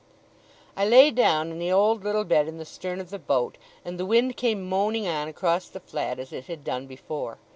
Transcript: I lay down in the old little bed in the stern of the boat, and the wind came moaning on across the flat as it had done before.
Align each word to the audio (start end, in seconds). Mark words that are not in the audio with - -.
I 0.75 0.83
lay 0.87 1.11
down 1.11 1.51
in 1.51 1.59
the 1.59 1.71
old 1.71 2.03
little 2.03 2.23
bed 2.23 2.47
in 2.47 2.57
the 2.57 2.65
stern 2.65 2.99
of 2.99 3.11
the 3.11 3.19
boat, 3.19 3.59
and 3.85 3.99
the 3.99 4.05
wind 4.07 4.35
came 4.35 4.67
moaning 4.67 5.07
on 5.07 5.27
across 5.27 5.67
the 5.67 5.79
flat 5.79 6.17
as 6.17 6.33
it 6.33 6.45
had 6.47 6.63
done 6.63 6.87
before. 6.87 7.37